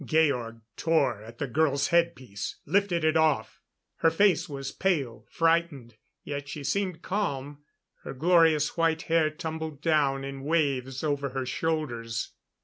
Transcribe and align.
Georg 0.03 0.61
tore 0.77 1.21
at 1.21 1.37
the 1.37 1.45
girl's 1.45 1.89
head 1.89 2.15
piece, 2.15 2.55
lifted 2.65 3.03
it 3.05 3.15
off. 3.15 3.61
Her 3.97 4.09
face 4.09 4.49
was 4.49 4.71
pale, 4.71 5.27
frightened, 5.29 5.93
yet 6.23 6.49
she 6.49 6.63
seemed 6.63 7.03
calm. 7.03 7.59
Her 8.01 8.15
glorious 8.15 8.75
white 8.75 9.03
hair 9.03 9.29
tumbled 9.29 9.79
down 9.79 10.23
in 10.23 10.41
waves 10.43 11.03
over 11.03 11.29
her 11.29 11.45
shoulders. 11.45 12.31